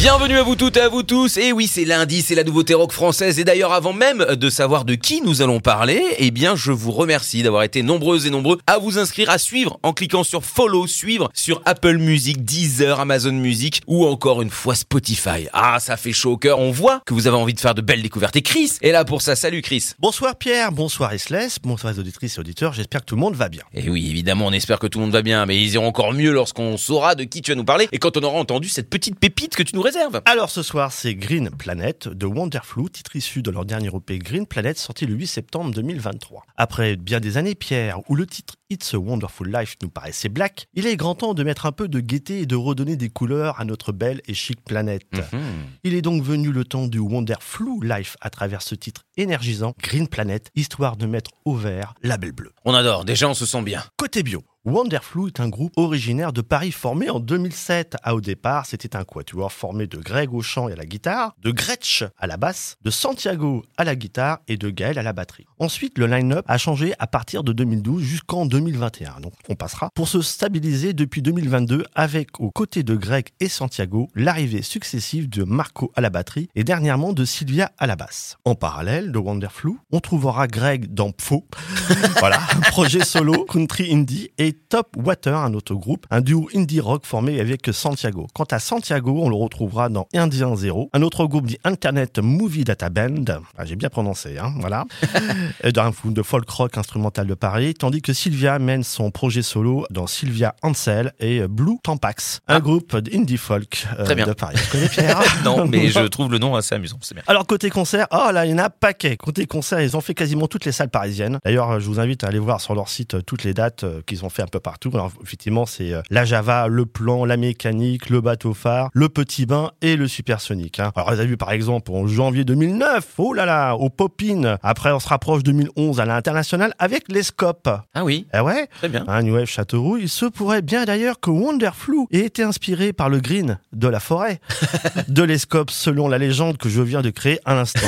[0.00, 1.36] Bienvenue à vous toutes et à vous tous.
[1.36, 3.38] Et oui, c'est lundi, c'est la nouveauté rock française.
[3.38, 6.90] Et d'ailleurs, avant même de savoir de qui nous allons parler, eh bien, je vous
[6.90, 10.86] remercie d'avoir été nombreuses et nombreux à vous inscrire, à suivre en cliquant sur follow,
[10.86, 15.48] suivre sur Apple Music, Deezer, Amazon Music ou encore une fois Spotify.
[15.52, 16.60] Ah, ça fait chaud au cœur.
[16.60, 18.36] On voit que vous avez envie de faire de belles découvertes.
[18.36, 19.36] Et Chris est là pour ça.
[19.36, 19.90] Salut Chris.
[19.98, 22.72] Bonsoir Pierre, bonsoir Isless, bonsoir les auditrices et auditeurs.
[22.72, 23.64] J'espère que tout le monde va bien.
[23.74, 26.14] Et oui, évidemment, on espère que tout le monde va bien, mais ils iront encore
[26.14, 28.88] mieux lorsqu'on saura de qui tu vas nous parler et quand on aura entendu cette
[28.88, 29.89] petite pépite que tu nous
[30.24, 34.46] Alors ce soir, c'est Green Planet de Wonderflu, titre issu de leur dernier EP Green
[34.46, 36.44] Planet sorti le 8 septembre 2023.
[36.56, 40.66] Après bien des années, Pierre, où le titre It's a Wonderful Life nous paraissait black,
[40.74, 43.58] il est grand temps de mettre un peu de gaieté et de redonner des couleurs
[43.60, 45.12] à notre belle et chic planète.
[45.32, 45.40] Mhm.
[45.82, 50.06] Il est donc venu le temps du Wonderful Life à travers ce titre énergisant Green
[50.06, 52.52] Planet, histoire de mettre au vert la belle bleue.
[52.64, 53.82] On adore, déjà on se sent bien.
[53.96, 57.96] Côté bio, Wonderflu est un groupe originaire de Paris formé en 2007.
[58.02, 61.34] À au départ, c'était un quatuor formé de Greg au chant et à la guitare,
[61.40, 65.14] de Gretsch à la basse, de Santiago à la guitare et de Gaël à la
[65.14, 65.46] batterie.
[65.58, 69.20] Ensuite, le line-up a changé à partir de 2012 jusqu'en 2021.
[69.20, 74.10] Donc, on passera pour se stabiliser depuis 2022 avec, aux côtés de Greg et Santiago,
[74.14, 78.36] l'arrivée successive de Marco à la batterie et dernièrement de Sylvia à la basse.
[78.44, 81.46] En parallèle de Wonderflu, on trouvera Greg dans Pfo,
[82.18, 82.40] voilà,
[82.72, 87.40] projet solo country indie et Top Water, un autre groupe, un duo indie rock formé
[87.40, 88.26] avec Santiago.
[88.34, 92.64] Quant à Santiago, on le retrouvera dans Indien Zero, un autre groupe dit Internet Movie
[92.64, 93.24] Data Band,
[93.56, 94.84] ah, j'ai bien prononcé, hein, voilà,
[95.74, 99.86] d'un groupe de folk rock instrumental de Paris, tandis que Sylvia mène son projet solo
[99.90, 104.26] dans Sylvia Ansel et Blue Tampax, un groupe d'indie folk euh, Très bien.
[104.26, 104.56] de Paris.
[104.64, 107.24] Tu connais Pierre Non, mais je trouve le nom assez amusant, c'est bien.
[107.26, 109.16] alors côté concert, oh là il y en a un paquet.
[109.16, 111.38] Côté concert, ils ont fait quasiment toutes les salles parisiennes.
[111.44, 114.24] D'ailleurs, je vous invite à aller voir sur leur site toutes les dates euh, qu'ils
[114.24, 114.90] ont fait un peu partout.
[114.94, 119.46] Alors effectivement, c'est euh, la Java, le plan, la mécanique, le bateau phare, le petit
[119.46, 120.80] bain et le supersonique.
[120.80, 120.92] Hein.
[120.94, 124.58] Alors vous avez vu par exemple en janvier 2009, oh là là, au Popin.
[124.62, 127.68] Après, on se rapproche 2011 à l'international avec les Scopes.
[127.94, 129.04] Ah oui, Eh ouais, très bien.
[129.08, 133.08] un New Wave Châteauroux, il se pourrait bien d'ailleurs que Wonderflu ait été inspiré par
[133.08, 134.40] le green de la forêt,
[135.08, 137.80] de l'escope selon la légende que je viens de créer à l'instant.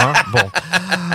[0.00, 0.12] hein.
[0.32, 0.40] Bon.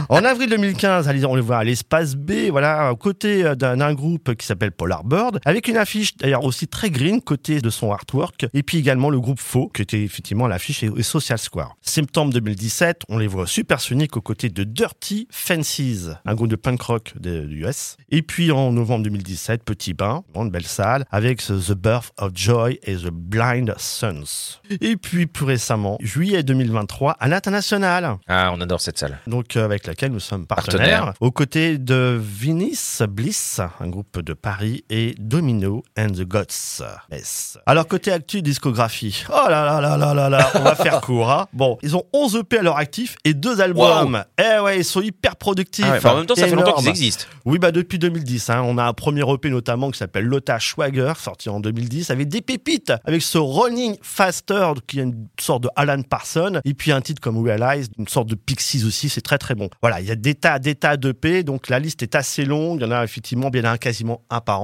[0.09, 3.94] En avril 2015, allez, on le voit à l'espace B, voilà, aux côtés euh, d'un
[3.94, 7.94] groupe qui s'appelle Polar Bird, avec une affiche d'ailleurs aussi très green côté de son
[7.94, 11.77] artwork, et puis également le groupe Faux, qui était effectivement l'affiche et, Social Square.
[11.81, 16.81] Septembre 2017, on les voit Supersonic aux côtés de Dirty Fences, un groupe de punk
[16.81, 17.95] rock de, de US.
[18.09, 22.77] Et puis en novembre 2017, Petit Bain, une belle salle, avec The Birth of Joy
[22.83, 24.59] et The Blind Sons.
[24.81, 29.17] Et puis plus récemment, juillet 2023, à l'international Ah, on adore cette salle.
[29.27, 31.13] donc euh, avec laquelle nous sommes partenaires, Partenaires.
[31.22, 36.84] aux côtés de Vinis Bliss, un groupe de Paris, et Domino and the Gods.
[37.11, 37.57] Yes.
[37.66, 41.31] Alors côté actu discographie, oh là là là là là là, on va faire court.
[41.31, 41.47] Hein.
[41.53, 44.23] Bon, ils ont 11 EP à leur actif et deux albums.
[44.38, 45.85] Eh ouais, ils sont hyper productifs.
[45.88, 47.25] Ah ouais, bah, en même temps, ça fait longtemps qu'ils existent.
[47.45, 48.50] Oui, bah depuis 2010.
[48.50, 48.61] hein.
[48.66, 52.41] On a un premier EP notamment qui s'appelle Lotta Schwager, sorti en 2010, avec des
[52.41, 57.01] pépites, avec ce Running Faster, qui est une sorte de Alan Parsons, et puis un
[57.01, 59.69] titre comme Realize, une sorte de Pixies aussi, c'est très très bon.
[59.81, 62.79] Voilà, il y a des tas, des tas d'EP, donc la liste est assez longue,
[62.79, 64.62] il y en a effectivement bien un quasiment un par an.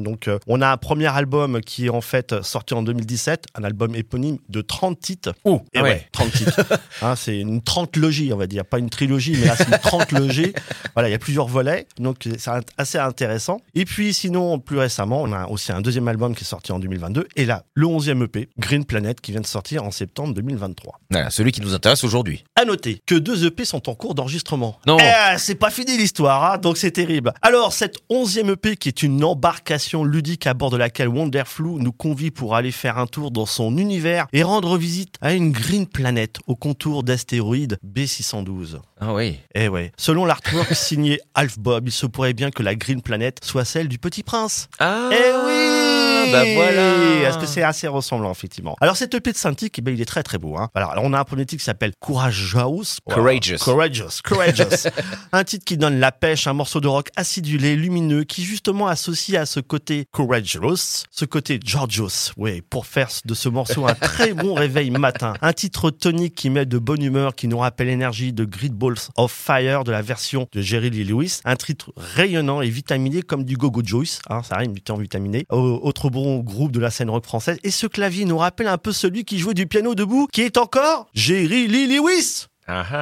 [0.00, 3.64] Donc euh, on a un premier album qui est en fait sorti en 2017, un
[3.64, 5.32] album éponyme de 30 titres.
[5.44, 6.60] Oh, Et ouais, 30 titres.
[7.02, 8.64] Hein, c'est une trentlogie, on va dire.
[8.66, 10.52] Pas une trilogie, mais là, c'est une trentlogie.
[10.94, 13.60] voilà, il y a plusieurs volets, donc c'est int- assez intéressant.
[13.74, 16.78] Et puis, sinon, plus récemment, on a aussi un deuxième album qui est sorti en
[16.78, 17.26] 2022.
[17.36, 21.00] Et là, le 11e EP, Green Planet, qui vient de sortir en septembre 2023.
[21.10, 22.44] Voilà, celui qui nous intéresse aujourd'hui.
[22.54, 24.78] À noter que deux EP sont en cours d'enregistrement.
[24.86, 24.98] Non.
[25.00, 27.32] Eh, c'est pas fini l'histoire, hein, donc c'est terrible.
[27.40, 31.92] Alors, cette onzième EP qui est une embarcation ludique à bord de laquelle Wonderflu nous
[31.92, 35.86] convie pour aller faire un tour dans son univers et rendre visite à une green
[35.86, 38.80] planète au contour d'astéroïdes B612.
[39.00, 39.38] Ah oui.
[39.54, 39.92] Eh ouais.
[39.96, 43.88] Selon l'artwork signé Alf Bob, il se pourrait bien que la green planète soit celle
[43.88, 44.68] du Petit Prince.
[44.78, 48.76] Ah, Eh oui Bah voilà Est-ce que c'est assez ressemblant, effectivement?
[48.80, 50.56] Alors, cet EP de Cintiq, eh ben, il est très très beau.
[50.56, 50.68] Hein.
[50.74, 52.98] Alors, on a un premier titre qui s'appelle Courageous.
[53.08, 53.58] Courageous.
[53.58, 54.20] Courageous.
[54.24, 54.88] Courageous.
[55.32, 59.40] un titre qui donne la pêche, un morceau de rock acidulé, lumineux, qui justement associe
[59.40, 62.32] à ce côté Courageous, ce côté Georgios.
[62.36, 65.34] Oui, pour faire de ce morceau un très bon réveil matin.
[65.42, 68.98] Un titre tonique qui met de bonne humeur, qui nous rappelle l'énergie de Grid Balls
[69.16, 71.40] of Fire de la version de Jerry Lee Lewis.
[71.44, 74.20] Un titre rayonnant et vitaminé comme du Gogo Joyce.
[74.28, 75.46] Hein, ça rime du temps vitaminé.
[75.50, 77.58] Au- Autre bon groupe de la scène rock française.
[77.64, 80.56] Et ce clavier nous rappelle un peu celui qui jouait du piano debout, qui est
[80.56, 82.46] encore Jerry Lee Lewis.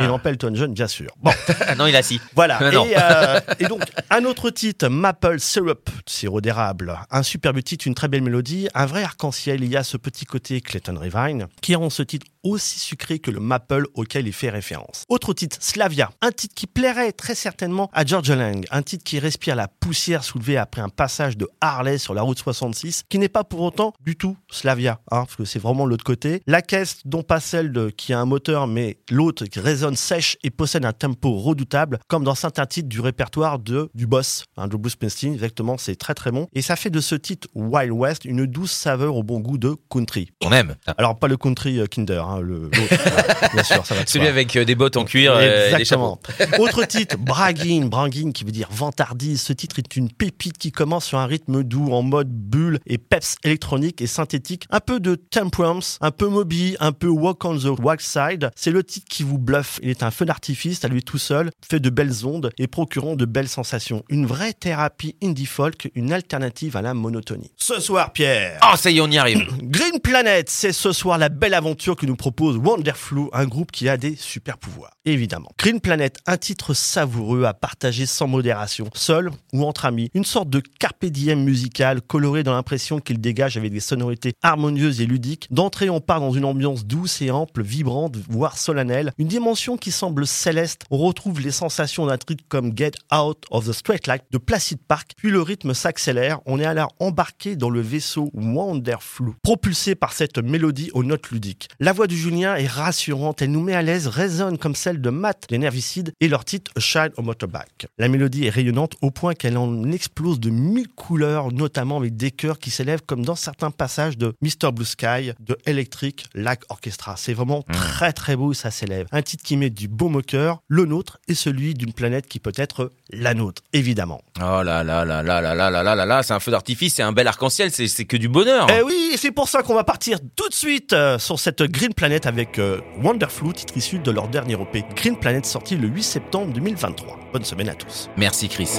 [0.00, 1.11] Et non pas Elton John, bien sûr.
[1.20, 1.31] Bon,
[1.79, 2.20] non, il a si.
[2.35, 2.59] voilà.
[2.87, 6.99] Et, euh, et donc, un autre titre, Maple Syrup, sirop d'érable.
[7.11, 9.62] Un superbe titre, une très belle mélodie, un vrai arc-en-ciel.
[9.62, 13.31] Il y a ce petit côté Clayton Revine qui rend ce titre aussi sucré que
[13.31, 15.05] le maple auquel il fait référence.
[15.08, 19.19] Autre titre, Slavia, un titre qui plairait très certainement à George Lang, un titre qui
[19.19, 23.29] respire la poussière soulevée après un passage de Harley sur la route 66, qui n'est
[23.29, 26.43] pas pour autant du tout Slavia, hein, parce que c'est vraiment l'autre côté.
[26.46, 30.37] La caisse, dont pas celle de, qui a un moteur, mais l'autre qui résonne sèche
[30.43, 34.69] et possède un tempo redoutable, comme dans certains titres du répertoire de du boss, hein,
[34.69, 36.46] de Bruce Springsteen, exactement, c'est très très bon.
[36.52, 39.76] Et ça fait de ce titre Wild West une douce saveur au bon goût de
[39.91, 40.31] country.
[40.44, 40.76] On aime.
[40.96, 41.87] Alors pas le country euh,
[42.28, 42.69] Hein, le
[43.54, 45.84] bien sûr, ça va de Celui avec euh, des bottes en cuir euh, et des
[45.86, 46.19] chapeaux.
[46.58, 49.40] Autre titre, Bragging, Bragging qui veut dire vantardise.
[49.40, 52.98] Ce titre est une pépite qui commence sur un rythme doux en mode bulle et
[52.98, 54.66] peps électronique et synthétique.
[54.69, 58.50] Un peu de temperance, un peu Moby, un peu Walk on the Wild Side.
[58.56, 59.81] C'est le titre qui vous bluffe.
[59.82, 63.16] Il est un feu d'artifice à lui tout seul, fait de belles ondes et procurant
[63.16, 64.04] de belles sensations.
[64.10, 67.52] Une vraie thérapie indie folk, une alternative à la monotonie.
[67.56, 68.60] Ce soir, Pierre.
[68.62, 69.46] Oh, ça y est, on y arrive.
[69.62, 73.88] Green Planet, c'est ce soir la belle aventure que nous propose Wonderflu, un groupe qui
[73.88, 74.93] a des super pouvoirs.
[75.06, 75.49] Évidemment.
[75.59, 80.11] Green Planet, un titre savoureux à partager sans modération, seul ou entre amis.
[80.12, 85.00] Une sorte de carpe diem musical coloré dans l'impression qu'il dégage avec des sonorités harmonieuses
[85.00, 85.47] et ludiques.
[85.50, 89.12] D'entrée, on part dans une ambiance douce et ample, vibrante, voire solennelle.
[89.17, 90.82] Une dimension qui semble céleste.
[90.91, 94.81] On retrouve les sensations d'un titre comme Get Out of the Straight Light de Placid
[94.87, 95.12] Park.
[95.17, 96.41] Puis le rythme s'accélère.
[96.44, 101.69] On est alors embarqué dans le vaisseau Wonderflu, propulsé par cette mélodie aux notes ludiques.
[101.79, 103.43] La voix du Julien est rassurante.
[103.43, 106.72] Elle nous met à l'aise, résonne comme celle de Matt, les Nervicides, et leur titre
[106.76, 107.87] A Child on Motorbike.
[107.99, 112.32] La mélodie est rayonnante au point qu'elle en explose de mille couleurs, notamment avec des
[112.32, 114.72] chœurs qui s'élèvent comme dans certains passages de Mr.
[114.72, 117.14] Blue Sky, de Electric Light Orchestra.
[117.16, 119.06] C'est vraiment très très beau, ça s'élève.
[119.12, 122.40] Un titre qui met du baume au cœur, le nôtre et celui d'une planète qui
[122.40, 124.22] peut être la nôtre, évidemment.
[124.38, 126.94] Oh là là là là là là là là là là, c'est un feu d'artifice,
[126.94, 128.66] c'est un bel arc-en-ciel, c'est que du bonheur.
[128.70, 131.93] Eh oui, c'est pour ça qu'on va partir tout de suite euh, sur cette Green
[131.98, 134.84] Planet avec euh, Wonderflu, titre issu de leur dernier EP.
[134.94, 137.18] Green Planet sorti le 8 septembre 2023.
[137.32, 138.08] Bonne semaine à tous.
[138.16, 138.78] Merci Chris.